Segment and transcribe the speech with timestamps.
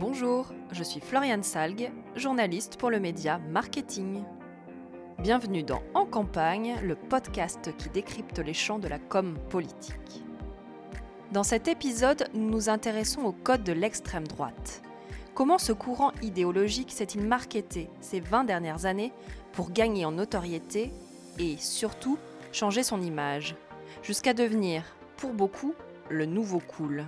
[0.00, 4.24] Bonjour, je suis Floriane Salgue, journaliste pour le média Marketing.
[5.18, 10.24] Bienvenue dans En campagne, le podcast qui décrypte les champs de la com politique.
[11.32, 14.80] Dans cet épisode, nous nous intéressons au code de l'extrême droite.
[15.34, 19.12] Comment ce courant idéologique s'est-il marketé ces 20 dernières années
[19.52, 20.94] pour gagner en notoriété
[21.38, 22.16] et surtout
[22.52, 23.54] changer son image,
[24.02, 24.82] jusqu'à devenir,
[25.18, 25.74] pour beaucoup,
[26.08, 27.04] le nouveau cool?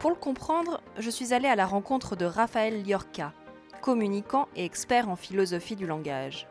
[0.00, 3.32] Pour le comprendre, je suis allée à la rencontre de Raphaël Liorca,
[3.80, 6.46] communicant et expert en philosophie du langage.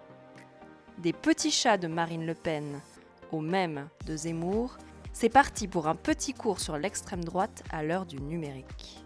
[1.00, 2.80] Des petits chats de Marine Le Pen
[3.32, 4.78] au même de Zemmour,
[5.12, 9.04] c'est parti pour un petit cours sur l'extrême droite à l'heure du numérique.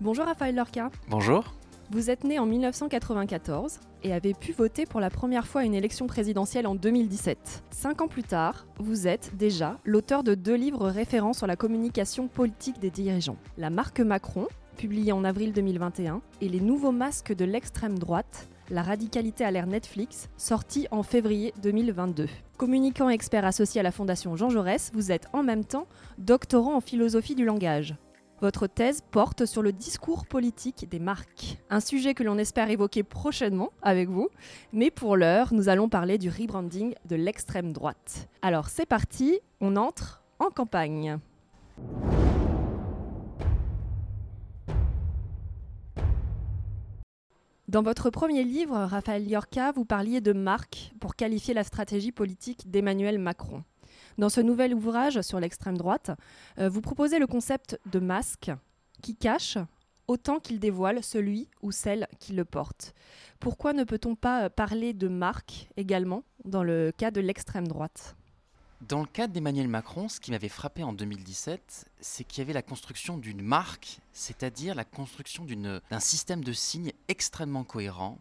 [0.00, 0.90] Bonjour Raphaël Lorca.
[1.08, 1.57] Bonjour.
[1.90, 6.06] Vous êtes né en 1994 et avez pu voter pour la première fois une élection
[6.06, 7.64] présidentielle en 2017.
[7.70, 12.28] Cinq ans plus tard, vous êtes déjà l'auteur de deux livres référents sur la communication
[12.28, 13.38] politique des dirigeants.
[13.56, 18.82] La marque Macron, publié en avril 2021, et Les nouveaux masques de l'extrême droite, la
[18.82, 22.26] radicalité à l'ère Netflix, sorti en février 2022.
[22.58, 25.86] Communicant expert associé à la Fondation Jean Jaurès, vous êtes en même temps
[26.18, 27.96] doctorant en philosophie du langage.
[28.40, 33.02] Votre thèse porte sur le discours politique des marques, un sujet que l'on espère évoquer
[33.02, 34.28] prochainement avec vous,
[34.72, 38.28] mais pour l'heure, nous allons parler du rebranding de l'extrême droite.
[38.40, 41.18] Alors c'est parti, on entre en campagne.
[47.66, 52.70] Dans votre premier livre, Raphaël Liorca, vous parliez de marque pour qualifier la stratégie politique
[52.70, 53.64] d'Emmanuel Macron.
[54.18, 56.10] Dans ce nouvel ouvrage sur l'extrême droite,
[56.58, 58.50] euh, vous proposez le concept de masque
[59.00, 59.58] qui cache
[60.08, 62.94] autant qu'il dévoile celui ou celle qui le porte.
[63.38, 68.16] Pourquoi ne peut-on pas euh, parler de marque également dans le cas de l'extrême droite?
[68.80, 72.52] Dans le cas d'Emmanuel Macron, ce qui m'avait frappé en 2017, c'est qu'il y avait
[72.52, 78.18] la construction d'une marque, c'est-à-dire la construction d'un système de signes extrêmement cohérent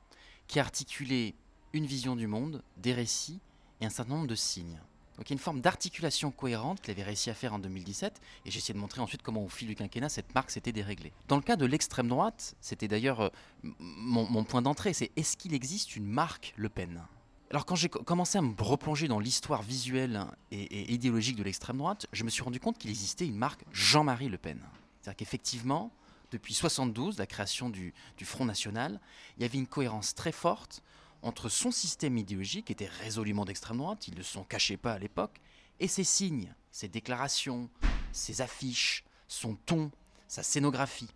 [0.48, 1.34] qui articulait
[1.74, 3.40] une vision du monde, des récits
[3.82, 4.80] et un certain nombre de signes.
[5.18, 8.22] Donc il y a une forme d'articulation cohérente qu'il avait réussi à faire en 2017,
[8.46, 11.12] et j'ai essayé de montrer ensuite comment au fil du quinquennat cette marque s'était déréglée.
[11.28, 13.30] Dans le cas de l'extrême droite, c'était d'ailleurs euh,
[13.64, 17.02] mon, point d'entrée, c'est est-ce qu'il existe une marque Le Pen?
[17.50, 22.06] Alors quand j'ai commencé à me replonger dans l'histoire visuelle et, idéologique de l'extrême droite,
[22.12, 24.60] je me suis rendu compte qu'il existait une marque Jean-Marie Le Pen.
[25.02, 25.92] C'est-à-dire qu'effectivement,
[26.32, 29.00] depuis 72, la création du, du Front National,
[29.38, 30.84] il y avait une cohérence très forte
[31.22, 35.00] entre son système idéologique, qui était résolument d'extrême droite, ils ne s'en cachaient pas à
[35.00, 35.42] l'époque,
[35.80, 37.70] et ses signes, ses déclarations,
[38.12, 39.92] ses affiches, son ton,
[40.28, 41.10] sa scénographie,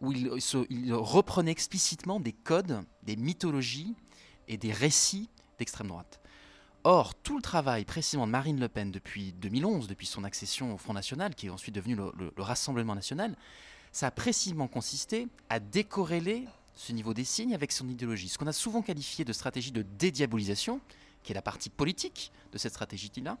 [0.00, 3.94] où il, reprenait explicitement des codes, des mythologies
[4.46, 5.28] et des récits
[5.58, 6.20] d'extrême droite.
[6.84, 10.78] Or, tout le travail précisément de Marine Le Pen depuis 2011, depuis son accession au
[10.78, 13.36] Front National, qui est ensuite devenu le, le Rassemblement National,
[13.90, 16.44] ça a précisément consisté à décorréler
[16.78, 18.28] ce niveau des signes avec son idéologie.
[18.28, 20.80] Ce qu'on a souvent qualifié de stratégie de dédiabolisation,
[21.24, 23.36] qui est la partie politique de cette stratégie-là,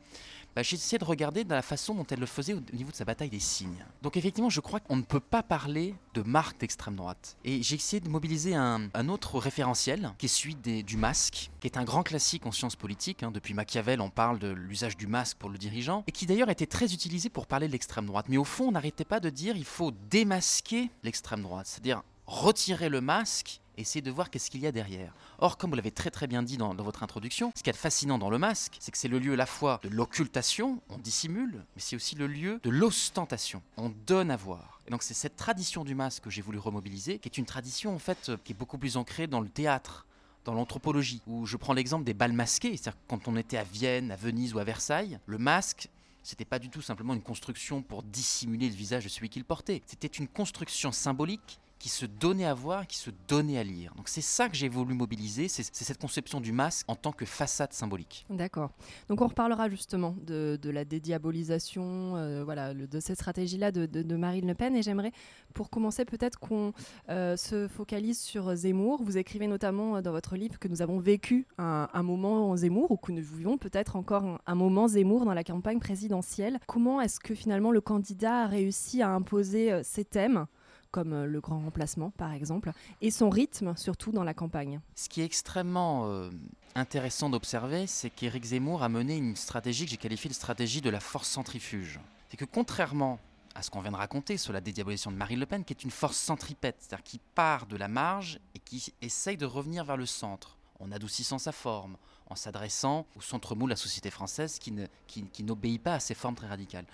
[0.56, 2.96] bah, j'ai essayé de regarder dans la façon dont elle le faisait au niveau de
[2.96, 3.86] sa bataille des signes.
[4.02, 7.36] Donc effectivement, je crois qu'on ne peut pas parler de marque d'extrême droite.
[7.44, 11.76] Et j'ai essayé de mobiliser un, autre référentiel, qui est celui du masque, qui est
[11.76, 13.22] un grand classique en sciences politiques.
[13.22, 13.30] Hein.
[13.30, 16.66] Depuis Machiavel, on parle de l'usage du masque pour le dirigeant, et qui d'ailleurs était
[16.66, 18.26] très utilisé pour parler de l'extrême droite.
[18.28, 21.68] Mais au fond, on n'arrêtait pas de dire il faut démasquer l'extrême droite.
[21.68, 25.14] C'est-à-dire retirer le masque essayer de voir qu'est-ce qu'il y a derrière.
[25.38, 28.18] Or, comme vous l'avez très très bien dit dans, votre introduction, ce qui est fascinant
[28.18, 31.64] dans le masque, c'est que c'est le lieu à la fois de l'occultation, on dissimule,
[31.74, 34.80] mais c'est aussi le lieu de l'ostentation, on donne à voir.
[34.86, 37.94] Et donc c'est cette tradition du masque que j'ai voulu remobiliser, qui est une tradition
[37.94, 40.06] en fait qui est beaucoup plus ancrée dans le théâtre,
[40.44, 44.10] dans l'anthropologie, où je prends l'exemple des balles masqués, c'est-à-dire quand on était à Vienne,
[44.10, 45.88] à Venise ou à Versailles, le masque,
[46.22, 49.44] c'était pas du tout simplement une construction pour dissimuler le visage de celui qui le
[49.44, 49.82] portait.
[49.86, 53.94] C'était une construction symbolique qui se donnait à voir, qui se donnait à lire.
[53.96, 57.24] Donc c'est ça que j'ai voulu mobiliser, c'est cette conception du masque en tant que
[57.24, 58.26] façade symbolique.
[58.30, 58.70] D'accord.
[59.08, 64.54] Donc on reparlera justement de, la dédiabolisation, euh, voilà, de cette stratégie-là de, Marine Le
[64.54, 64.74] Pen.
[64.74, 65.12] Et j'aimerais,
[65.54, 66.72] pour commencer, peut-être qu'on
[67.08, 69.02] euh, se focalise sur Zemmour.
[69.02, 72.96] Vous écrivez notamment euh, dans votre livre que nous avons vécu un, moment Zemmour, ou
[72.96, 76.58] que nous vivons peut-être encore un, un moment Zemmour dans la campagne présidentielle.
[76.66, 80.46] Comment est-ce que finalement le candidat a réussi à imposer ces thèmes?
[80.90, 84.80] Comme euh, le grand remplacement par exemple, et son rythme surtout dans la campagne.
[84.94, 86.30] Ce qui est extrêmement euh,
[86.74, 90.90] intéressant d'observer, c'est qu'Éric Zemmour a mené une stratégie que j'ai qualifiée de stratégie de
[90.90, 92.00] la force centrifuge.
[92.30, 93.18] C'est que contrairement
[93.54, 95.82] à ce qu'on vient de raconter sur la dédiabolisation de Marine Le Pen, qui est
[95.82, 99.96] une force centripète, c'est-à-dire qui part de la marge et qui essaye de revenir vers
[99.96, 101.96] le centre, en adoucissant sa forme,
[102.30, 104.72] en s'adressant au centre mou de la société française qui,
[105.06, 106.86] qui n'obéit pas à ces formes très radicales.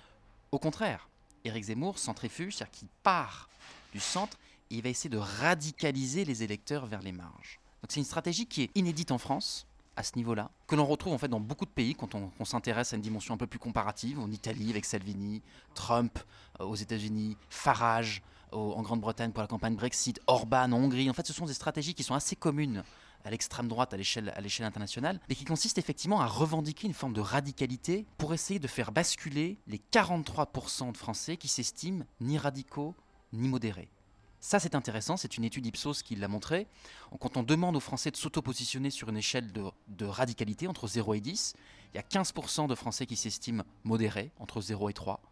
[0.52, 1.08] Au contraire,
[1.44, 3.48] Éric Zemmour, centrifuge, c'est-à-dire qui part
[3.92, 4.36] du centre
[4.70, 7.60] et il va essayer de radicaliser les électeurs vers les marges.
[7.82, 11.12] Donc c'est une stratégie qui est inédite en France à ce niveau-là, que l'on retrouve
[11.12, 13.60] en fait dans beaucoup de pays quand on, s'intéresse à une dimension un peu plus
[13.60, 15.40] comparative, en Italie avec Salvini,
[15.74, 16.18] Trump
[16.60, 21.10] euh, aux États-Unis, Farage en Grande-Bretagne pour la campagne Brexit, Orban en Hongrie.
[21.10, 22.84] En fait, ce sont des stratégies qui sont assez communes
[23.24, 27.20] à l'extrême droite à l'échelle internationale, mais qui consistent effectivement à revendiquer une forme de
[27.20, 32.94] radicalité pour essayer de faire basculer les 43% de Français qui s'estiment ni radicaux
[33.32, 33.88] ni modérés.
[34.40, 36.66] Ça, c'est intéressant, c'est une étude Ipsos qui l'a montré.
[37.18, 41.20] Quand on demande aux Français de s'auto-positionner sur une échelle de, radicalité entre 0 et
[41.20, 41.54] 10,
[41.92, 45.22] il y a 15% de Français qui s'estiment modérés, entre 0 et 3,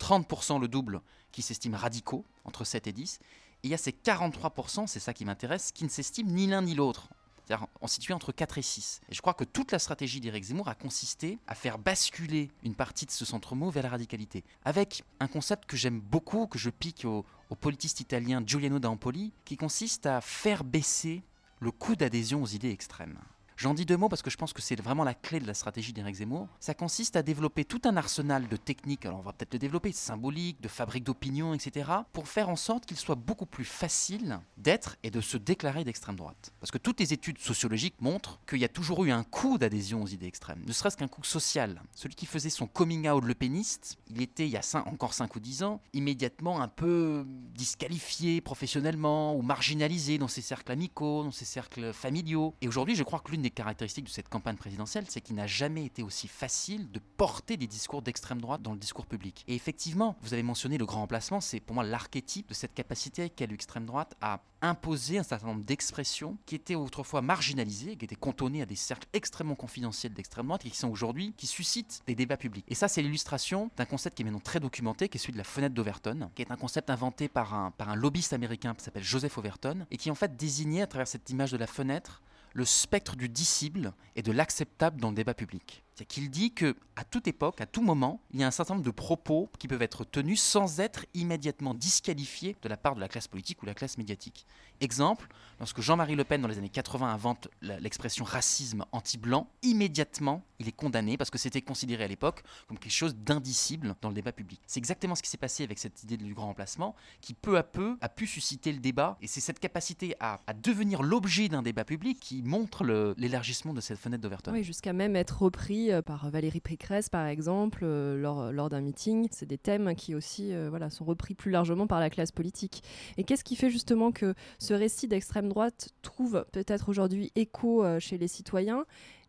[0.00, 1.02] 30% le double
[1.32, 3.18] qui s'estiment radicaux, entre 7 et 10,
[3.62, 6.62] et il y a ces 43%, c'est ça qui m'intéresse, qui ne s'estiment ni l'un
[6.62, 7.10] ni l'autre,
[7.44, 9.00] c'est-à-dire en situé entre 4 et 6.
[9.08, 12.74] Et je crois que toute la stratégie d'Éric Zemmour a consisté à faire basculer une
[12.74, 14.44] partie de ce centre mot vers la radicalité.
[14.64, 19.32] Avec un concept que j'aime beaucoup, que je pique au, au politiste italien Giuliano D'Ampoli,
[19.44, 21.22] qui consiste à faire baisser
[21.60, 23.18] le coût d'adhésion aux idées extrêmes.
[23.62, 25.54] J'en dis deux mots parce que je pense que c'est vraiment la clé de la
[25.54, 26.48] stratégie d'Éric Zemmour.
[26.58, 29.92] Ça consiste à développer tout un arsenal de techniques, alors on va peut-être le développer,
[29.92, 34.96] symboliques, de fabrique d'opinion, etc., pour faire en sorte qu'il soit beaucoup plus facile d'être
[35.04, 36.52] et de se déclarer d'extrême droite.
[36.58, 40.02] Parce que toutes les études sociologiques montrent qu'il y a toujours eu un coût d'adhésion
[40.02, 41.80] aux idées extrêmes, ne serait-ce qu'un coût social.
[41.94, 45.36] Celui qui faisait son coming out le péniste, il était, il y a encore 5
[45.36, 47.24] ou 10 ans, immédiatement un peu
[47.54, 52.56] disqualifié professionnellement ou marginalisé dans ses cercles amicaux, dans ses cercles familiaux.
[52.60, 55.46] Et aujourd'hui, je crois que l'une des caractéristiques de cette campagne présidentielle, c'est qu'il n'a
[55.46, 59.44] jamais été aussi facile de porter des discours d'extrême droite dans le discours public.
[59.48, 63.30] Et effectivement, vous avez mentionné le grand emplacement, c'est pour moi l'archétype de cette capacité
[63.30, 68.14] qu'a l'extrême droite à imposer un certain nombre d'expressions qui étaient autrefois marginalisées, qui étaient
[68.14, 72.14] cantonnées à des cercles extrêmement confidentiels d'extrême droite et qui sont aujourd'hui, qui suscitent des
[72.14, 72.64] débats publics.
[72.68, 75.38] Et ça, c'est l'illustration d'un concept qui est maintenant très documenté, qui est celui de
[75.38, 78.84] la fenêtre d'Overton, qui est un concept inventé par un, par un lobbyiste américain qui
[78.84, 82.22] s'appelle Joseph Overton et qui en fait désignait à travers cette image de la fenêtre
[82.54, 85.82] le spectre du dissible et de l'acceptable dans le débat public.
[85.94, 88.74] C'est qu'il dit que à toute époque, à tout moment, il y a un certain
[88.74, 93.00] nombre de propos qui peuvent être tenus sans être immédiatement disqualifiés de la part de
[93.00, 94.46] la classe politique ou de la classe médiatique.
[94.80, 95.28] Exemple,
[95.58, 100.72] lorsque Jean-Marie Le Pen dans les années 80 invente l'expression racisme anti-blanc, immédiatement, il est
[100.72, 104.60] condamné parce que c'était considéré à l'époque comme quelque chose d'indicible dans le débat public.
[104.66, 107.62] C'est exactement ce qui s'est passé avec cette idée du grand remplacement qui peu à
[107.62, 111.84] peu a pu susciter le débat et c'est cette capacité à, devenir l'objet d'un débat
[111.84, 112.84] public qui montre
[113.16, 114.52] l'élargissement de cette fenêtre d'Overton.
[114.52, 118.16] Oui, jusqu'à même être repris euh, par Valérie Pécresse, par exemple, euh,
[118.52, 119.28] lors, d'un meeting.
[119.30, 122.82] C'est des thèmes qui aussi euh, voilà, sont repris plus largement par la classe politique.
[123.16, 128.18] Et qu'est-ce qui fait justement que ce récit d'extrême droite trouve peut-être aujourd'hui écho chez
[128.18, 128.84] les citoyens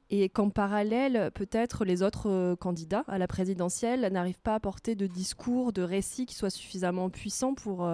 [0.09, 5.07] et qu'en parallèle, peut-être les autres candidats à la présidentielle n'arrivent pas à porter de
[5.07, 7.89] discours, de récits qui soient suffisamment puissants pour,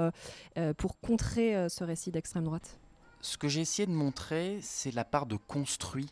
[0.78, 2.80] pour contrer ce récit d'extrême droite?
[3.22, 6.08] Ce que j'ai essayé de montrer, c'est la part de construit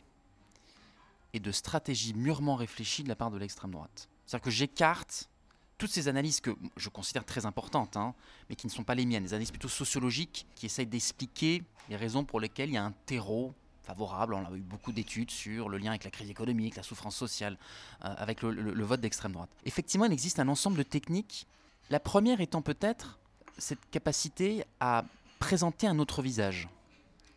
[1.40, 4.10] de stratégie mûrement réfléchie de la part de l'extrême droite.
[4.26, 5.30] C'est-à-dire que j'écarte
[5.78, 8.16] toutes ces analyses que je considère très importantes, hein,
[8.50, 11.96] mais qui ne sont pas les miennes, des analyses plutôt sociologiques qui essayent d'expliquer les
[11.96, 13.54] raisons pour lesquelles il y a un terreau
[13.84, 14.34] favorable.
[14.34, 17.58] On a eu beaucoup d'études sur le lien avec la crise économique, la souffrance sociale,
[18.04, 19.50] euh, avec le vote d'extrême droite.
[19.66, 21.48] Effectivement, il existe un ensemble de techniques.
[21.90, 23.20] La première étant peut-être
[23.58, 25.06] cette capacité à
[25.40, 26.68] présenter un autre visage.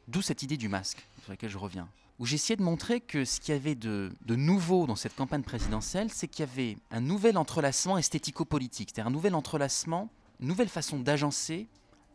[0.08, 1.88] D'où cette idée du masque, sur laquelle je reviens
[2.20, 6.10] où j'essayais de montrer que ce qu'il y avait de, nouveau dans cette campagne présidentielle,
[6.12, 11.00] c'est qu'il y avait un nouvel entrelacement esthético-politique, c'est-à-dire un nouvel entrelacement, une nouvelle façon
[11.00, 11.66] d'agencer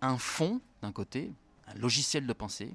[0.02, 1.34] un fond, d'un côté,
[1.68, 2.72] un logiciel de pensée,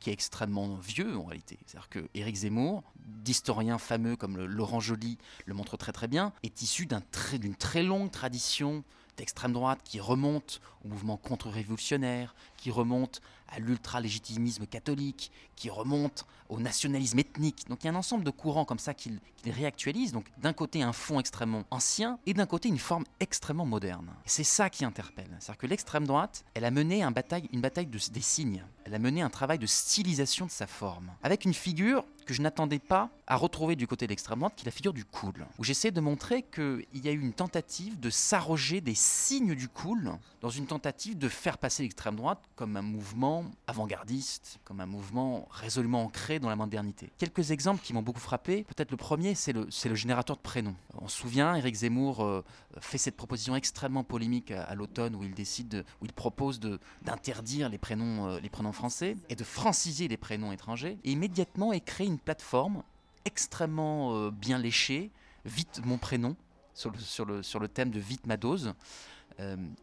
[0.00, 1.58] qui est extrêmement vieux en réalité.
[1.64, 5.16] C'est-à-dire que Éric Zemmour, d'historien fameux comme Laurent Joly
[5.46, 8.84] le montre très très bien, est issu d'une très longue tradition
[9.16, 16.60] d'extrême droite qui remonte au mouvement contre-révolutionnaire, qui remonte à l'ultra-légitimisme catholique, qui remonte au
[16.60, 17.64] nationalisme ethnique.
[17.68, 20.12] Donc il y a un ensemble de courants comme ça qu'il réactualise.
[20.12, 24.10] Donc d'un côté un fond extrêmement ancien et d'un côté une forme extrêmement moderne.
[24.24, 25.28] c'est ça qui interpelle.
[25.38, 28.64] C'est-à-dire que l'extrême droite, elle a mené une bataille de, des signes.
[28.84, 31.10] Elle a mené un travail de stylisation de sa forme.
[31.22, 34.64] Avec une figure que je n'attendais pas à retrouver du côté de l'extrême droite, qui
[34.64, 35.46] est la figure du cool.
[35.58, 39.68] Où j'essaie de montrer qu'il y a eu une tentative de s'arroger des signes du
[39.68, 44.86] cool dans une tentative de faire passer l'extrême droite comme un mouvement avant-gardiste, comme un
[44.86, 47.10] mouvement résolument ancré dans la modernité.
[47.18, 48.64] Quelques exemples qui m'ont beaucoup frappé.
[48.64, 50.74] Peut-être le premier, c'est le, générateur de prénoms.
[51.00, 52.44] On se souvient, Éric Zemmour euh,
[52.80, 56.60] fait cette proposition extrêmement polémique à, l'automne où il décide, où il propose
[57.02, 60.98] d'interdire les prénoms, euh, les prénoms français et de franciser les prénoms étrangers.
[61.04, 62.82] Et immédiatement, il crée une plateforme
[63.24, 65.10] extrêmement euh, bien léchée,
[65.44, 66.34] Vite mon prénom,
[66.74, 66.90] sur
[67.24, 68.74] le, sur le, thème de Vite ma dose,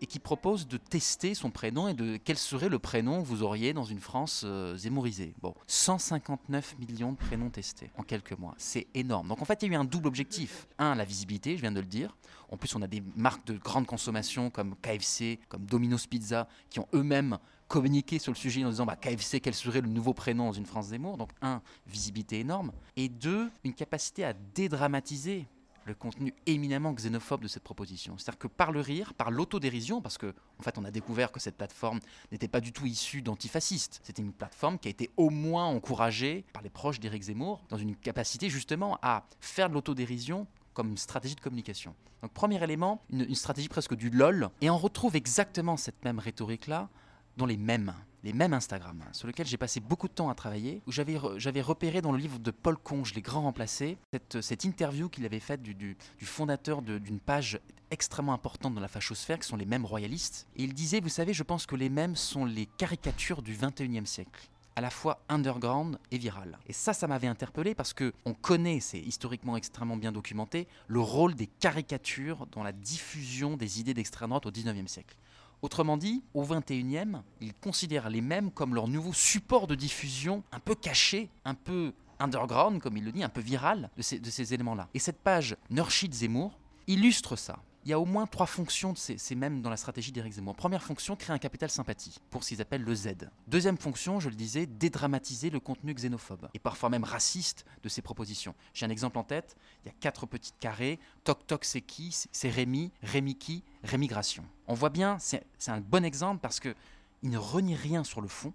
[0.01, 3.43] et qui propose de tester son prénom et de quel serait le prénom que vous
[3.43, 5.33] auriez dans une France euh, zémorisée.
[5.41, 9.27] Bon, 159 millions de prénoms testés en quelques mois, c'est énorme.
[9.27, 10.67] Donc en fait, il y a eu un double objectif.
[10.77, 12.15] Un, la visibilité, je viens de le dire.
[12.50, 16.79] En plus, on a des marques de grande consommation comme KFC, comme Domino's Pizza, qui
[16.79, 20.45] ont eux-mêmes communiqué sur le sujet en disant bah, KFC, quel serait le nouveau prénom
[20.45, 22.72] dans une France Zemmour Donc un, visibilité énorme.
[22.95, 25.48] Et deux, une capacité à dédramatiser
[25.85, 28.17] le contenu éminemment xénophobe de cette proposition.
[28.17, 31.39] C'est-à-dire que par le rire, par l'autodérision, parce que en fait on a découvert que
[31.39, 31.99] cette plateforme
[32.31, 36.45] n'était pas du tout issue d'antifascistes, c'était une plateforme qui a été au moins encouragée
[36.53, 41.35] par les proches d'Éric Zemmour dans une capacité justement à faire de l'autodérision comme stratégie
[41.35, 41.95] de communication.
[42.21, 46.19] Donc premier élément, une, une stratégie presque du LOL, et on retrouve exactement cette même
[46.19, 46.89] rhétorique-là
[47.37, 50.81] dans les mêmes les mêmes Instagram, sur lesquels j'ai passé beaucoup de temps à travailler,
[50.87, 54.63] où j'avais, j'avais repéré dans le livre de Paul Conge, Les Grands Remplacés, cette, cette
[54.63, 57.59] interview qu'il avait faite du, du, fondateur d'une page
[57.91, 60.47] extrêmement importante dans la fachosphère, qui sont les mêmes royalistes.
[60.55, 64.05] Et il disait, vous savez, je pense que les mêmes sont les caricatures du 21e
[64.05, 66.57] siècle à la fois underground et viral.
[66.65, 70.99] Et ça, ça m'avait interpellé parce que on connaît, c'est historiquement extrêmement bien documenté, le
[70.99, 75.15] rôle des caricatures dans la diffusion des idées d'extrême droite au 19e siècle.
[75.63, 80.60] Autrement dit, au 21e, ils considèrent les mêmes comme leur nouveau support de diffusion un
[80.60, 84.89] peu caché, un peu underground, comme il le dit, un peu viral de ces, éléments-là.
[84.93, 89.35] Et cette page Nurshid Zemmour illustre ça il y a au moins trois fonctions, c'est
[89.35, 90.55] même dans la stratégie d'Éric Zemmour.
[90.55, 93.09] Première fonction, créer un capital sympathie, pour ce qu'ils appellent le Z.
[93.47, 98.01] Deuxième fonction, je le disais, dédramatiser le contenu xénophobe, et parfois même raciste de ces
[98.01, 98.55] propositions.
[98.73, 102.15] J'ai un exemple en tête, il y a quatre petites carrés, toc toc c'est qui?
[102.31, 103.63] C'est Rémi, Rémi qui?
[103.83, 104.45] Rémigration.
[104.67, 106.75] On voit bien, c'est un bon exemple parce que
[107.21, 108.53] il ne renie rien sur le fond.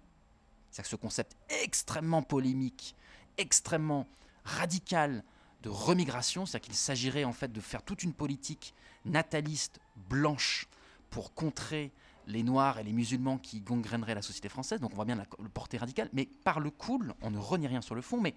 [0.71, 2.95] C'est ce concept extrêmement polémique,
[3.37, 4.07] extrêmement
[4.43, 5.23] radical,
[5.63, 8.73] de remigration, c'est-à-dire qu'il s'agirait en fait de faire toute une politique
[9.05, 10.67] nataliste blanche
[11.09, 11.91] pour contrer
[12.27, 14.79] les Noirs et les musulmans qui gangréneraient la société française.
[14.79, 17.81] Donc on voit bien le porté radical, mais par le cool, on ne renie rien
[17.81, 18.35] sur le fond, mais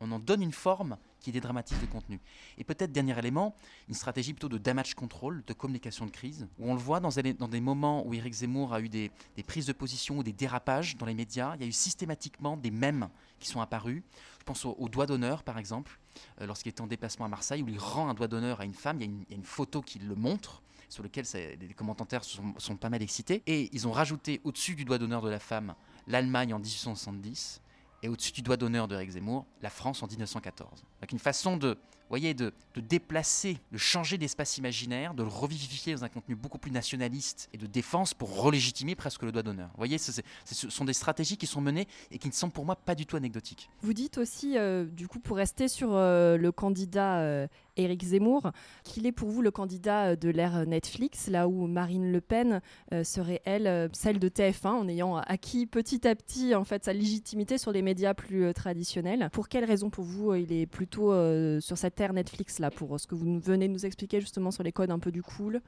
[0.00, 2.20] on en donne une forme qui dédramatise le contenu.
[2.58, 3.54] Et peut-être dernier élément,
[3.88, 7.10] une stratégie plutôt de damage control, de communication de crise, où on le voit dans
[7.10, 9.10] des, moments où Éric Zemmour a eu des,
[9.46, 12.70] prises de position ou des dérapages dans les médias, il y a eu systématiquement des
[12.70, 14.02] mèmes qui sont apparus.
[14.38, 15.98] Je pense au, doigt d'honneur, par exemple,
[16.40, 19.00] lorsqu'il était en déplacement à Marseille, où il rend un doigt d'honneur à une femme,
[19.00, 22.90] il y, a une, photo qui le montre sur lequel les commentaires sont, sont, pas
[22.90, 23.42] mal excités.
[23.46, 25.74] Et ils ont rajouté au-dessus du doigt d'honneur de la femme
[26.06, 27.60] l'Allemagne en 1870
[28.02, 30.84] et au-dessus du doigt d'honneur de Zemmour, la France en 1914.
[31.00, 35.94] Avec une façon de, voyez, de, de déplacer, de changer d'espace imaginaire, de le revivifier
[35.94, 39.70] dans un contenu beaucoup plus nationaliste et de défense pour relégitimer presque le doigt d'honneur.
[39.76, 40.22] Voyez, ce
[40.68, 43.16] sont des stratégies qui sont menées et qui ne sont pour moi pas du tout
[43.16, 43.68] anecdotiques.
[43.82, 47.46] Vous dites aussi, euh, du coup, pour rester sur euh, le candidat euh,
[47.76, 48.52] Éric Zemmour,
[48.84, 52.60] qu'il est pour vous le candidat euh, de l'ère Netflix, là où Marine Le Pen
[53.02, 57.58] serait, elle, celle de TF1, en ayant acquis petit à petit en fait, sa légitimité
[57.58, 59.28] sur les médias plus traditionnels.
[59.32, 61.10] Pour quelle raison, pour vous, il est plutôt
[61.60, 64.72] sur cette Netflix, là, pour ce que vous venez de nous expliquer justement sur les
[64.72, 65.60] codes un peu du cool.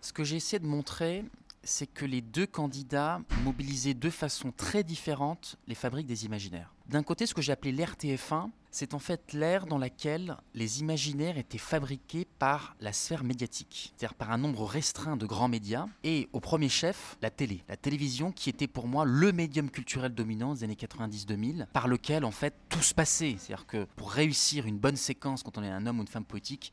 [0.00, 1.24] Ce que j'ai essayé de montrer,
[1.64, 6.74] c'est que les deux candidats, mobilisés de façon très différente, les fabriquent des imaginaires.
[6.88, 10.80] D'un côté, ce que j'ai appelé l'ère TF1, c'est en fait l'ère dans laquelle les
[10.80, 15.86] imaginaires étaient fabriqués par la sphère médiatique, c'est-à-dire par un nombre restreint de grands médias,
[16.02, 17.62] et au premier chef, la télé.
[17.68, 22.24] La télévision qui était pour moi le médium culturel dominant des années 90-2000, par lequel
[22.24, 23.36] en fait tout se passait.
[23.38, 26.24] C'est-à-dire que pour réussir une bonne séquence quand on est un homme ou une femme
[26.24, 26.72] poétique,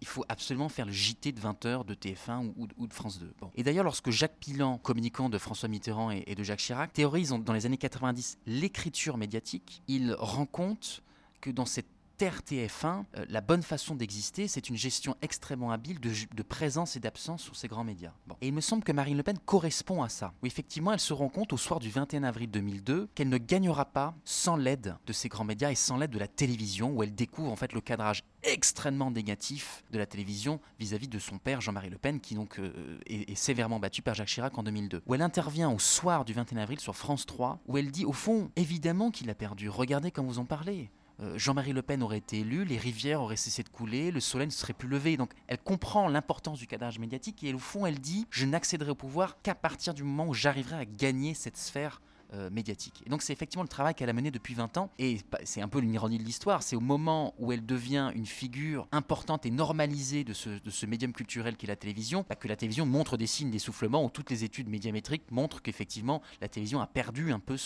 [0.00, 3.32] il faut absolument faire le JT de 20h de TF1 ou, de France 2.
[3.56, 7.30] Et d'ailleurs, lorsque Jacques Pilan, communicant de François Mitterrand et, et de Jacques Chirac, théorise
[7.30, 11.02] dans les années 90 l'écriture médiatique, il rend compte
[11.40, 11.86] que dans cette
[12.18, 17.00] terre TF1, euh, la bonne façon d'exister, c'est une gestion extrêmement habile de, présence et
[17.00, 18.12] d'absence sur ces grands médias.
[18.40, 20.32] Et il me semble que Marine Le Pen correspond à ça.
[20.42, 23.84] Où effectivement, elle se rend compte au soir du 21 avril 2002 qu'elle ne gagnera
[23.84, 27.14] pas sans l'aide de ces grands médias et sans l'aide de la télévision, où elle
[27.14, 31.90] découvre en fait le cadrage extrêmement négatif de la télévision vis-à-vis de son père Jean-Marie
[31.90, 35.02] Le Pen, qui donc euh, est, est, sévèrement battu par Jacques Chirac en 2002.
[35.06, 38.12] Où elle intervient au soir du 21 avril sur France 3, où elle dit au
[38.12, 39.68] fond, évidemment qu'il a perdu.
[39.68, 40.90] Regardez quand vous en parlez.
[41.20, 44.46] Euh, Jean-Marie Le Pen aurait été élu, les rivières auraient cessé de couler, le soleil
[44.46, 45.16] ne serait plus levé.
[45.16, 48.94] Donc elle comprend l'importance du cadrage médiatique et au fond elle dit je n'accéderai au
[48.94, 52.00] pouvoir qu'à partir du moment où j'arriverai à gagner cette sphère
[52.34, 53.02] euh, médiatique.
[53.06, 55.68] Et donc c'est effectivement le travail qu'elle a mené depuis 20 ans, et c'est un
[55.68, 60.24] peu l'ironie de l'histoire, c'est au moment où elle devient une figure importante et normalisée
[60.24, 64.04] de ce, médium culturel qu'est la télévision, bah, que la télévision montre des signes d'essoufflement,
[64.04, 67.56] où toutes les études médiamétriques montrent qu'effectivement la télévision a perdu un peu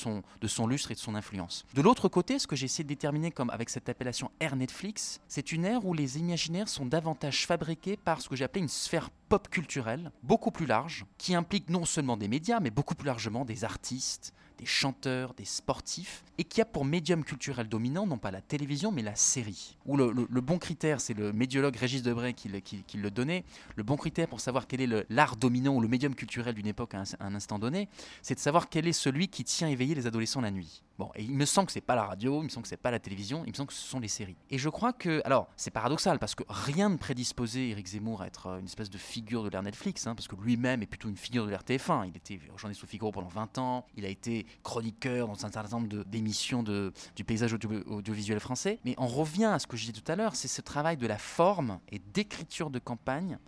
[0.41, 1.65] de son lustre et de son influence.
[1.75, 5.53] De l'autre côté, ce que j'essaie de déterminer comme avec cette appellation ère Netflix, c'est
[5.53, 9.11] une ère où les imaginaires sont davantage fabriqués par ce que j'ai appelé une sphère
[9.29, 13.45] pop culturelle, beaucoup plus large, qui implique non seulement des médias, mais beaucoup plus largement
[13.45, 18.31] des artistes, des chanteurs, des sportifs, et qui a pour médium culturel dominant non pas
[18.31, 19.77] la télévision, mais la série.
[19.87, 24.29] Ou le, bon critère, c'est le médiologue Régis Debray qui, le donnait, le bon critère
[24.29, 27.59] pour savoir quel est l'art dominant ou le médium culturel d'une époque à un, instant
[27.59, 27.89] donné,
[28.23, 30.83] c'est de savoir quel est celui qui tient éveillé les adolescents la nuit.
[30.99, 32.77] Bon, et il me semble que c'est pas la radio, il me semble que c'est
[32.77, 34.37] pas la télévision, il me semble que ce sont les séries.
[34.51, 38.27] Et je crois que, alors, c'est paradoxal parce que rien ne prédisposait Eric Zemmour à
[38.27, 41.09] être euh, une espèce de figure de l'ère Netflix, hein, parce que lui-même est plutôt
[41.09, 42.09] une figure de l'ère TF1.
[42.09, 45.79] Il était journaliste sous Figaro pendant 20 ans, il a été chroniqueur dans un certain
[45.79, 48.79] nombre d'émissions du paysage audiovisuel français.
[48.85, 51.07] Mais on revient à ce que je disais tout à l'heure, c'est ce travail de
[51.07, 53.39] la forme et d'écriture de campagne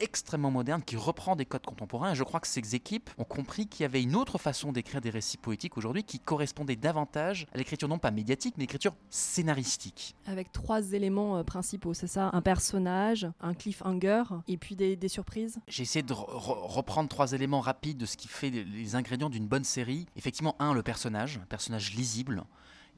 [0.00, 2.12] extrêmement moderne qui reprend des codes contemporains.
[2.12, 5.00] Et je crois que ces équipes ont compris qu'il y avait une autre façon d'écrire
[5.00, 10.14] des récits poétiques aujourd'hui qui correspondait davantage à l'écriture non pas médiatique, mais l'écriture scénaristique.
[10.26, 15.58] Avec trois éléments euh, principaux, c'est ça Un personnage, un cliffhanger et puis des, surprises
[15.68, 19.64] J'ai essayé de reprendre trois éléments rapides de ce qui fait les ingrédients d'une bonne
[19.64, 20.06] série.
[20.16, 22.44] Effectivement, un, le personnage, un personnage lisible.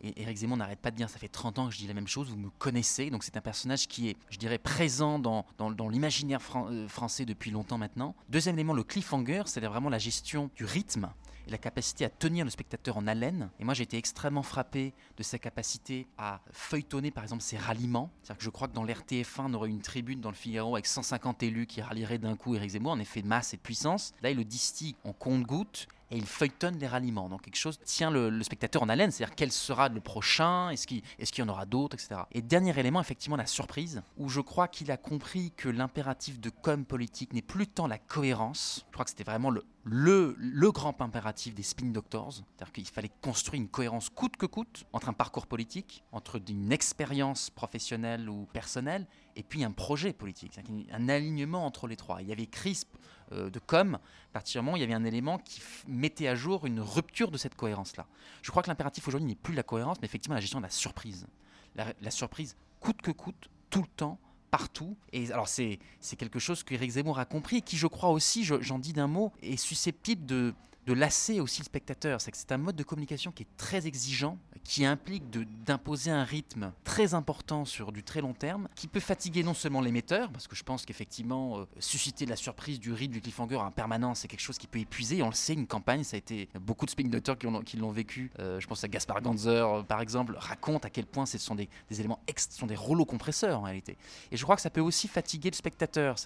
[0.03, 1.95] Et Eric Zemmour n'arrête pas de dire, ça fait 30 ans que je dis la
[1.95, 3.11] même chose, vous me connaissez.
[3.11, 7.51] Donc c'est un personnage qui est, je dirais, présent dans, dans, l'imaginaire euh, français depuis
[7.51, 8.15] longtemps maintenant.
[8.29, 11.11] Deuxième élément, le cliffhanger, c'est vraiment la gestion du rythme
[11.47, 13.51] et la capacité à tenir le spectateur en haleine.
[13.61, 18.11] Et moi, j'ai été extrêmement frappé de sa capacité à feuilletonner, par exemple, ses ralliements.
[18.23, 20.87] C'est-à-dire que je crois que dans l'RTF1, on aurait une tribune dans le Figaro avec
[20.87, 24.13] 150 élus qui rallieraient d'un coup Eric Zemmour en effet de masse et de puissance.
[24.23, 27.29] Là, il le distille en compte-gouttes et il feuilletonne les ralliements.
[27.29, 31.03] Donc quelque chose tient le, spectateur en haleine, c'est-à-dire quel sera le prochain, est-ce qu'il
[31.39, 32.23] y en aura d'autres, etc.
[32.33, 36.51] Et dernier élément, effectivement, la surprise, où je crois qu'il a compris que l'impératif de
[36.51, 40.73] com politique n'est plus tant la cohérence, je crois que c'était vraiment le, le, le,
[40.73, 45.09] grand impératif des spin doctors, c'est-à-dire qu'il fallait construire une cohérence coûte que coûte entre
[45.09, 49.07] un parcours politique, entre une expérience professionnelle ou personnelle,
[49.37, 50.59] et puis un projet politique,
[50.91, 52.23] un alignement entre les trois.
[52.23, 52.89] Il y avait CRISP
[53.33, 53.99] euh, de com,
[54.33, 58.07] particulièrement, il y avait un élément qui mettait à jour une rupture de cette cohérence-là.
[58.43, 60.71] Je crois que l'impératif aujourd'hui n'est plus la cohérence, mais effectivement la gestion de la
[60.71, 61.27] surprise.
[61.75, 64.19] La, surprise coûte que coûte, tout le temps,
[64.51, 64.97] partout.
[65.13, 65.79] Et alors c'est
[66.17, 69.09] quelque chose que Eric Zemmour a compris et qui, je crois aussi, j'en dis d'un
[69.09, 70.55] mot, est susceptible de,
[70.87, 72.21] de lasser aussi le spectateur.
[72.21, 75.25] C'est que c'est un mode de communication qui est très exigeant, qui implique
[75.65, 79.81] d'imposer un rythme très important sur du très long terme, qui peut fatiguer non seulement
[79.81, 83.57] l'émetteur, parce que je pense qu'effectivement, euh, susciter de la surprise, du rythme, du cliffhanger
[83.57, 85.23] en permanence, c'est quelque chose qui peut épuiser.
[85.23, 88.31] On le sait, une campagne, ça a été beaucoup de doctors qui, l'ont vécu.
[88.39, 91.55] Euh, je pense à Gaspard Ganzer, euh, par exemple, raconte à quel point ce sont
[91.55, 93.97] des, éléments, ex, sont des rouleaux compresseurs en réalité.
[94.31, 96.17] Et je crois que ça peut aussi fatiguer le spectateur.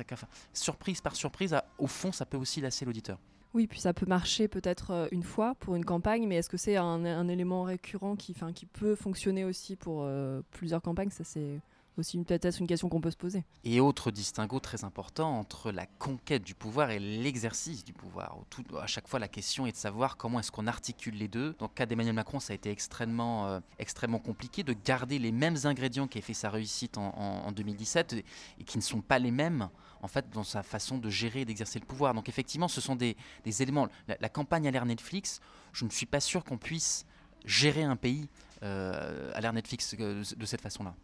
[0.53, 3.19] surprise par surprise, au fond, ça peut aussi lasser l'auditeur.
[3.53, 6.57] Oui, puis ça peut marcher peut-être euh, une fois pour une campagne, mais est-ce que
[6.57, 8.35] c'est un, élément récurrent qui,
[8.73, 11.11] peut fonctionner aussi pour euh, plusieurs campagnes?
[11.11, 11.61] Ça, c'est
[12.01, 13.45] aussi peut-être une question qu'on peut se poser.
[13.65, 18.39] Et autre distinguo très important entre la conquête du pouvoir et l'exercice du pouvoir.
[18.51, 21.55] Tout, à chaque fois, la question est de savoir comment est-ce qu'on articule les deux.
[21.59, 25.33] Dans le cas d'Emmanuel Macron, ça a été extrêmement, euh, extrêmement compliqué de garder les
[25.33, 28.15] mêmes ingrédients qui ont fait sa réussite en, 2017
[28.59, 29.69] et qui ne sont pas les mêmes
[30.03, 32.15] en fait dans sa façon de gérer et d'exercer le pouvoir.
[32.15, 33.17] Donc effectivement, ce sont des,
[33.61, 33.89] éléments.
[34.09, 35.41] La, campagne à l'ère Netflix,
[35.73, 37.07] je ne suis pas sûr qu'on puisse
[37.45, 38.29] gérer un pays
[38.63, 40.95] euh, à l'ère Netflix euh, de cette façon-là.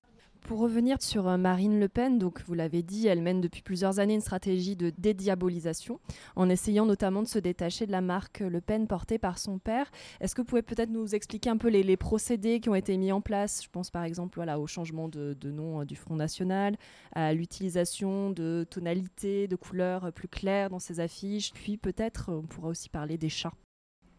[0.47, 3.99] Pour revenir sur euh, Marine Le Pen, donc vous l'avez dit, elle mène depuis plusieurs
[3.99, 5.99] années une stratégie de dédiabolisation,
[6.37, 9.91] en essayant notamment de se détacher de la marque Le Pen portée par son père.
[10.21, 13.11] Est-ce que vous pouvez peut-être nous expliquer un peu les, procédés qui ont été mis
[13.11, 13.65] en place?
[13.65, 16.77] Je pense par exemple voilà, au changement de, nom euh, du Front National,
[17.13, 22.69] à l'utilisation de tonalités, de couleurs plus claires dans ses affiches, puis peut-être on pourra
[22.69, 23.53] aussi parler des chats.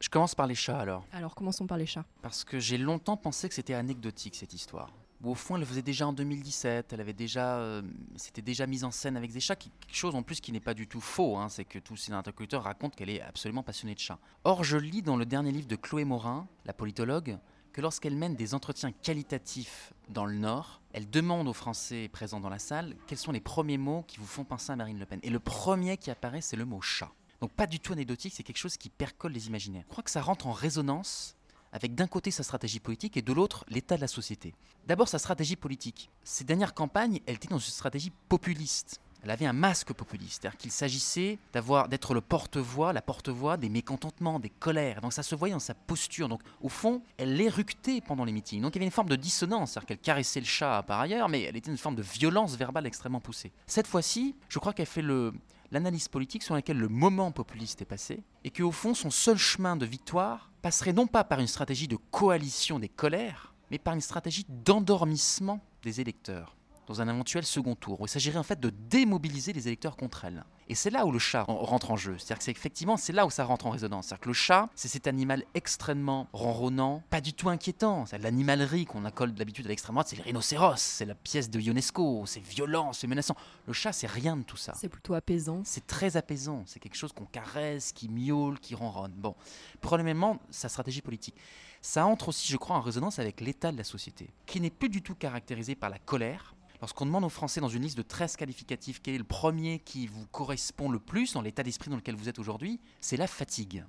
[0.01, 1.05] Je commence par les chats alors.
[1.13, 2.05] Alors commençons par les chats.
[2.21, 4.91] Parce que j'ai longtemps pensé que c'était anecdotique cette histoire
[5.23, 7.82] au fond elle le faisait déjà en 2017, elle avait déjà, euh,
[8.15, 10.73] c'était déjà mise en scène avec des chats, quelque chose en plus qui n'est pas
[10.73, 13.99] du tout faux, hein, c'est que tous ces interlocuteurs racontent qu'elle est absolument passionnée de
[13.99, 14.19] chats.
[14.43, 17.38] Or je lis dans le dernier livre de Chloé Morin, la politologue,
[17.73, 22.49] que lorsqu'elle mène des entretiens qualitatifs dans le Nord, elle demande aux Français présents dans
[22.49, 25.19] la salle quels sont les premiers mots qui vous font penser à Marine Le Pen.
[25.21, 27.12] Et le premier qui apparaît, c'est le mot chat.
[27.39, 29.84] Donc pas du tout anecdotique, c'est quelque chose qui percole les imaginaires.
[29.86, 31.37] Je crois que ça rentre en résonance
[31.71, 34.53] avec d'un côté sa stratégie politique et de l'autre l'état de la société.
[34.88, 36.10] D'abord sa stratégie politique.
[36.23, 39.01] Ces dernières campagnes, elle était dans une stratégie populiste.
[39.23, 43.67] Elle avait un masque populiste, c'est-à-dire qu'il s'agissait d'avoir, d'être le porte-voix, la porte-voix des
[43.67, 45.01] mécontentements, des colères.
[45.01, 46.30] Donc ça se voyait dans sa posture.
[46.30, 48.62] Donc au fond, elle l'éructait pendant les meetings.
[48.62, 51.30] Donc il y avait une forme de dissonance, c'est-à-dire qu'elle caressait le chat par ailleurs,
[51.30, 53.51] mais elle était une forme de violence verbale extrêmement poussée.
[53.65, 55.34] Cette fois-ci, je crois qu'elle fait le,
[55.71, 59.75] l'analyse politique sur laquelle le moment populiste est passé, et qu'au fond, son seul chemin
[59.75, 64.01] de victoire passerait non pas par une stratégie de coalition des colères, mais par une
[64.01, 66.56] stratégie d'endormissement des électeurs
[66.88, 70.25] dans un éventuel second tour, où il s'agirait en fait de démobiliser les électeurs contre
[70.25, 70.43] elle.
[70.69, 72.15] Et c'est là où le chat rentre en jeu.
[72.17, 74.08] C'est-à-dire que c'est effectivement, c'est là où ça rentre en résonance.
[74.08, 78.06] C'est-à-dire que le chat, c'est cet animal extrêmement ronronnant, pas du tout inquiétant.
[78.06, 81.60] C'est l'animalerie qu'on accole d'habitude à l'extrême droite, c'est le rhinocéros, c'est la pièce de
[81.60, 83.36] Ionesco, c'est violent, c'est menaçant.
[83.65, 84.73] Le chat, c'est rien de tout ça.
[84.75, 85.62] C'est plutôt apaisant.
[85.63, 86.63] C'est très apaisant.
[86.65, 89.13] C'est quelque chose qu'on caresse, qui miaule, qui ronronne.
[89.15, 89.36] Bon,
[89.80, 91.36] probablement sa stratégie politique.
[91.82, 94.89] Ça entre aussi, je crois, en résonance avec l'état de la société, qui n'est plus
[94.89, 98.35] du tout caractérisé par la colère, Lorsqu'on demande aux Français dans une liste de 13
[98.35, 102.15] qualificatifs quel est le premier qui vous correspond le plus dans l'état d'esprit dans lequel
[102.15, 103.83] vous êtes aujourd'hui, c'est la fatigue.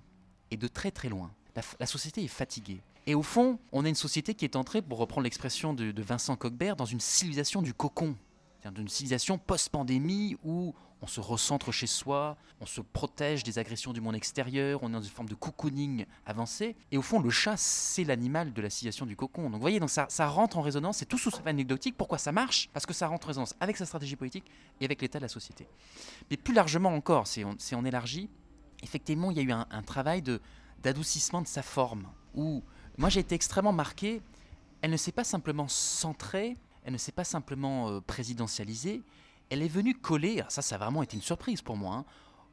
[0.51, 1.31] Et de très très loin.
[1.81, 2.81] La, société est fatiguée.
[3.07, 6.03] Et au fond, on a une société qui est entrée, pour reprendre l'expression de, de
[6.03, 8.15] Vincent Cockbert, dans une civilisation du cocon.
[8.65, 14.01] D'une civilisation post-pandémie où on se recentre chez soi, on se protège des agressions du
[14.01, 16.75] monde extérieur, on est dans une forme de cocooning avancé.
[16.91, 19.45] Et au fond, le chat, c'est l'animal de la civilisation du cocon.
[19.45, 21.97] Donc vous voyez, donc ça, rentre en résonance, c'est tout sous anecdotique.
[21.97, 22.69] Pourquoi ça marche?
[22.73, 24.45] Parce que ça rentre en résonance avec sa stratégie politique
[24.81, 25.69] et avec l'état de la société.
[26.31, 28.29] Mais plus largement encore, si on, on élargit,
[28.83, 30.23] effectivement, il y a eu un, un travail
[30.83, 32.09] d'adoucissement de, de sa forme.
[32.35, 32.63] Où
[32.99, 34.21] moi j'ai été extrêmement marqué,
[34.83, 36.57] elle ne s'est pas simplement centrée,
[36.89, 39.03] elle ne s'est pas simplement euh, présidentialisée,
[39.51, 42.05] elle est venue coller, ça, ça a vraiment été une surprise pour moi, hein,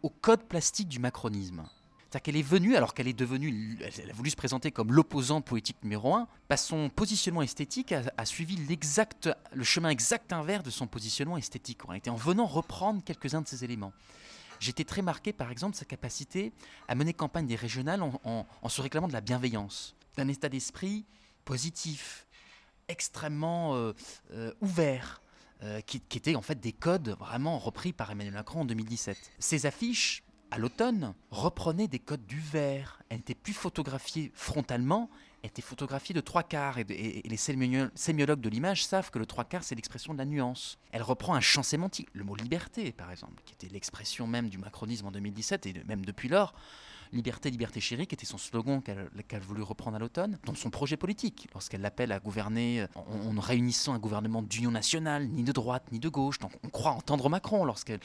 [0.03, 1.63] au code plastique du macronisme.
[2.09, 5.45] C'est-à-dire qu'elle est venue, alors qu'elle est devenue, elle a voulu se présenter comme l'opposante
[5.45, 10.69] politique numéro un, bah son positionnement esthétique a, suivi l'exact, le chemin exact inverse de
[10.69, 11.87] son positionnement esthétique.
[11.87, 13.93] En été en venant reprendre quelques-uns de ces éléments.
[14.59, 16.51] J'étais très marqué, par exemple, sa capacité
[16.89, 21.05] à mener campagne des régionales en, se réclamant de la bienveillance, d'un état d'esprit
[21.45, 22.24] positif,
[22.87, 23.93] extrêmement euh,
[24.31, 25.21] euh, ouvert,
[25.63, 29.17] euh, qui, étaient en fait des codes vraiment repris par Emmanuel Macron en 2017.
[29.39, 33.01] Ces affiches, à l'automne, reprenaient des codes du vert.
[33.09, 35.09] Elles n'étaient plus photographiées frontalement,
[35.41, 36.77] elles étaient photographiées de trois quarts.
[36.77, 40.77] Et, les sémiologues de l'image savent que le trois quarts, c'est l'expression de la nuance.
[40.91, 44.57] Elle reprend un champ sémantique, le mot liberté, par exemple, qui était l'expression même du
[44.57, 46.53] macronisme en 2017 et même depuis lors.
[47.13, 50.69] Liberté, liberté chérie, qui était son slogan qu'elle a voulu reprendre à l'automne, dans son
[50.69, 55.83] projet politique, lorsqu'elle l'appelle à gouverner en, réunissant un gouvernement d'union nationale, ni de droite,
[55.91, 56.37] ni de gauche.
[56.63, 57.99] On croit entendre Macron lorsqu'elle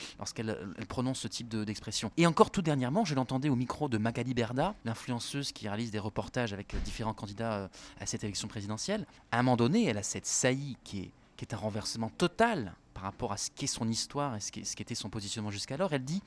[0.88, 2.10] prononce ce type d'expression.
[2.16, 5.98] et encore tout dernièrement, je l'entendais au micro de Magali Berda, l'influenceuse qui réalise des
[5.98, 7.68] reportages avec différents candidats euh,
[8.00, 9.06] à cette élection présidentielle.
[9.30, 12.74] À un moment donné, elle a cette saillie qui est, qui est un renversement total
[12.94, 15.92] par rapport à ce qu'est son histoire et ce qu'était son positionnement jusqu'alors.
[15.92, 16.22] Elle dit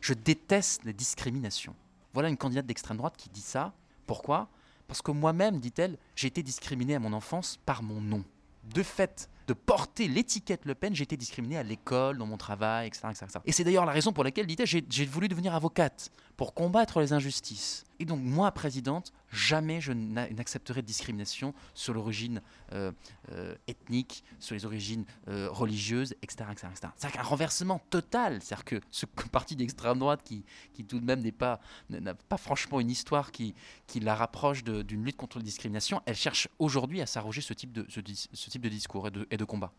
[0.00, 1.74] Je déteste les discriminations.
[2.16, 3.74] Voilà une candidate d'extrême droite qui dit ça.
[4.06, 4.48] Pourquoi?
[4.88, 8.24] Parce que moi-même, dit-elle, j'ai été discriminée à mon enfance par mon nom.
[8.72, 12.86] De fait, de porter l'étiquette Le Pen, j'ai été discriminée à l'école, dans mon travail,
[12.86, 13.08] etc.
[13.10, 13.26] etc.
[13.44, 17.12] Et c'est d'ailleurs la raison pour laquelle, dit-elle, j'ai voulu devenir avocate, pour combattre les
[17.12, 17.84] injustices.
[17.98, 22.92] Et donc, moi, présidente, jamais je n'accepterai de discrimination sur l'origine euh,
[23.32, 26.50] euh, ethnique, sur les origines euh, religieuses, etc.
[26.52, 28.42] etc., C'est un renversement total.
[28.42, 32.36] C'est-à-dire que ce parti d'extrême droite qui, qui tout de même n'est pas, n'a pas
[32.36, 33.54] franchement une histoire qui,
[34.00, 38.68] la rapproche d'une lutte contre la discrimination, elle cherche aujourd'hui à s'arroger ce, type de,
[38.68, 39.72] discours et de combat.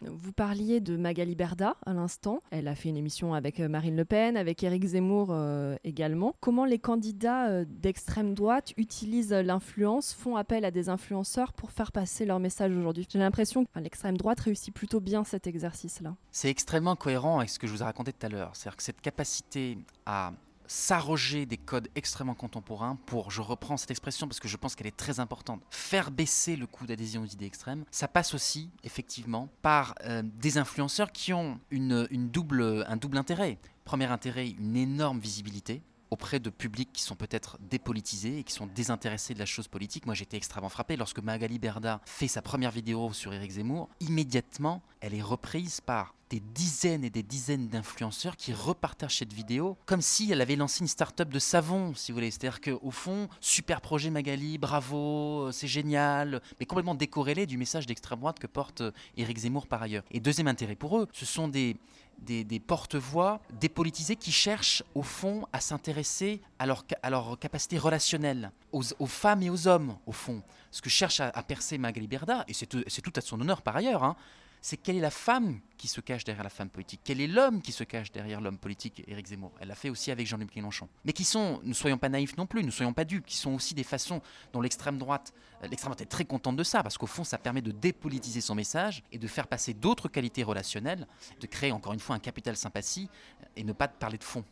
[0.00, 2.42] Vous parliez de Magali Berda à l'instant.
[2.50, 6.36] Elle a fait une émission avec euh, Marine Le Pen, avec Éric Zemmour euh, également.
[6.40, 11.90] Comment les candidats euh, d'extrême droite utilisent l'influence, font appel à des influenceurs pour faire
[11.90, 13.06] passer leur message aujourd'hui?
[13.10, 16.14] J'ai l'impression que l'extrême droite réussit plutôt bien cet exercice-là.
[16.30, 18.50] C'est extrêmement cohérent avec ce que je vous ai raconté tout à l'heure.
[18.54, 20.32] C'est-à-dire que cette capacité à
[20.68, 24.86] s'arroger des codes extrêmement contemporains pour, je reprends cette expression parce que je pense qu'elle
[24.86, 27.84] est très importante, faire baisser le coût d'adhésion aux idées extrêmes.
[27.90, 33.18] Ça passe aussi, effectivement, par euh, des influenceurs qui ont une, une double, un double
[33.18, 33.58] intérêt.
[33.84, 38.66] Premier intérêt, une énorme visibilité auprès de publics qui sont peut-être dépolitisés et qui sont
[38.66, 40.06] désintéressés de la chose politique.
[40.06, 43.88] Moi, j'étais extrêmement frappé lorsque Magali Berda fait sa première vidéo sur Éric Zemmour.
[44.00, 49.76] Immédiatement, elle est reprise par des dizaines et des dizaines d'influenceurs qui repartagent cette vidéo
[49.86, 52.30] comme si elle avait lancé une start-up de savon, si vous voulez.
[52.30, 57.86] C'est-à-dire qu'au fond, super projet Magali, bravo, euh, c'est génial, mais complètement décorrélé du message
[57.86, 60.04] d'extrême droite que porte euh, Éric Zemmour par ailleurs.
[60.10, 61.76] Et deuxième intérêt pour eux, ce sont des,
[62.20, 69.42] des, porte-voix dépolitisés qui cherchent au fond à s'intéresser à leur, capacité relationnelle, aux, femmes
[69.42, 70.42] et aux hommes au fond.
[70.70, 73.76] Ce que cherche à, percer Magali Berda, et c'est tout, tout, à son honneur par
[73.76, 74.16] ailleurs, hein,
[74.60, 77.62] c'est quelle est la femme qui se cache derrière la femme politique Quel est l'homme
[77.62, 79.52] qui se cache derrière l'homme politique, Éric Zemmour?
[79.60, 80.88] Elle l'a fait aussi avec Jean-Luc Mélenchon.
[81.04, 83.54] Mais qui sont, ne soyons pas naïfs non plus, ne soyons pas dupes, qui sont
[83.54, 84.20] aussi des façons
[84.52, 87.38] dont l'extrême droite, euh, l'extrême droite est très contente de ça, parce qu'au fond, ça
[87.38, 91.06] permet de dépolitiser son message et de faire passer d'autres qualités relationnelles,
[91.40, 93.08] de créer encore une fois un capital sympathie
[93.56, 94.44] et ne pas parler de fond.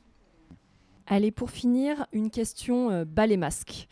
[1.06, 3.88] Allez, pour finir, une question euh, bas les masques.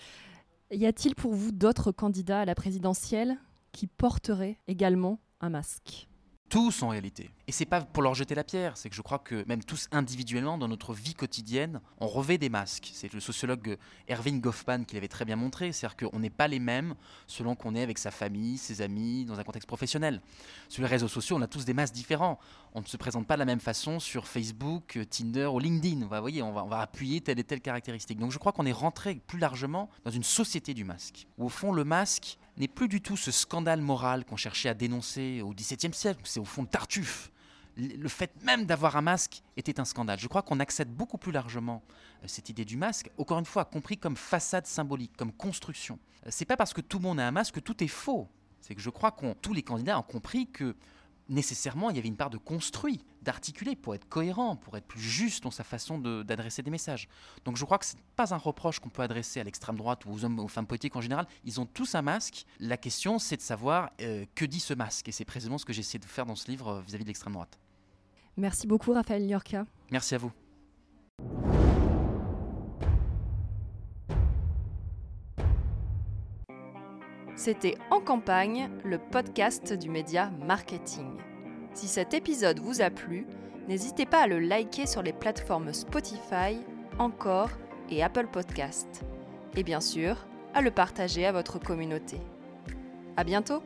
[0.71, 3.37] Y a-t-il pour vous d'autres candidats à la présidentielle
[3.73, 6.09] qui porteraient également un masque
[6.55, 7.31] tous en réalité.
[7.49, 9.89] Et c'est pas pour leur jeter la pierre, c'est que je crois que même tous
[9.91, 12.91] individuellement, dans notre vie quotidienne, on revêt des masques.
[12.95, 13.77] C'est le sociologue
[14.09, 16.95] Erwin Goffman qui l'avait très bien montré, c'est-à-dire qu'on n'est pas les mêmes
[17.27, 20.21] selon qu'on est avec sa famille, ses amis, dans un contexte professionnel.
[20.69, 22.39] Sur les réseaux sociaux, on a tous des masques différents.
[22.73, 26.07] On ne se présente pas de la même façon sur Facebook, Tinder ou LinkedIn.
[26.07, 28.21] Voyez, on va, on va appuyer telle et telle caractéristique.
[28.21, 31.49] Donc je crois qu'on est rentré plus largement dans une société du masque, où au
[31.49, 35.53] fond le masque n'est plus du tout ce scandale moral qu'on cherchait à dénoncer au
[35.53, 37.31] XVIIe siècle, c'est au fond Tartuffe.
[37.77, 40.21] Le fait même d'avoir un masque était un scandale.
[40.21, 41.83] Je crois qu'on accède beaucoup plus largement
[42.23, 45.99] euh, cette idée du masque, encore une fois, compris comme façade symbolique, comme construction.
[46.25, 48.29] Euh, c'est pas parce que tout le monde a un masque que tout est faux.
[48.61, 50.77] C'est que je crois que tous les candidats ont compris que
[51.29, 55.01] nécessairement, il y avait une part de construit, d'articuler pour être cohérent, pour être plus
[55.01, 57.09] juste dans sa façon d'adresser des messages.
[57.45, 60.05] Donc je crois que ce n'est pas un reproche qu'on peut adresser à l'extrême droite
[60.05, 61.27] ou aux hommes, aux femmes politiques en général.
[61.45, 62.45] Ils ont tous un masque.
[62.61, 65.09] La question, c'est de savoir euh, que dit ce masque.
[65.09, 67.09] Et c'est précisément ce que j'essaie de faire dans ce livre euh, vis-à-vis -vis de
[67.09, 67.59] l'extrême droite.
[68.37, 69.65] Merci beaucoup, Raphaël Niorca.
[69.91, 70.33] Merci à vous.
[77.45, 81.19] C'était En campagne, le podcast du média marketing.
[81.75, 83.27] Si cet épisode vous a plu,
[83.69, 86.57] n'hésitez pas à le liker sur les plateformes Spotify,
[86.99, 87.51] Encore
[87.91, 89.05] et Apple Podcast.
[89.59, 92.17] Et bien sûr, à le partager à votre communauté.
[93.19, 93.63] À bientôt!